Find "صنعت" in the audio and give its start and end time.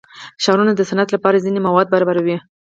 0.89-1.09